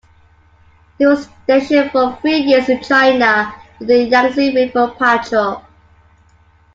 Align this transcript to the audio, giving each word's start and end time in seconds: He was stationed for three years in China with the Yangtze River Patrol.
He 0.97 1.05
was 1.05 1.29
stationed 1.43 1.91
for 1.91 2.15
three 2.21 2.37
years 2.39 2.69
in 2.69 2.81
China 2.81 3.53
with 3.77 3.87
the 3.89 4.05
Yangtze 4.05 4.51
River 4.55 4.87
Patrol. 4.97 5.61